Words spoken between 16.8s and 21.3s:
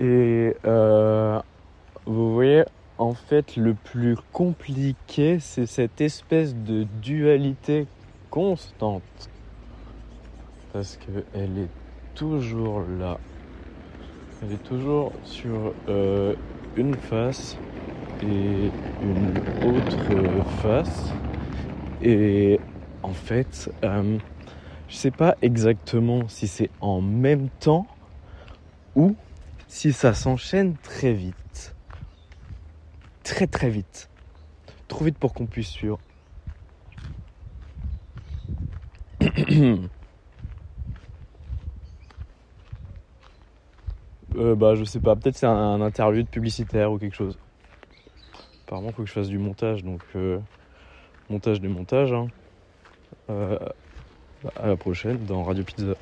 face et une autre face.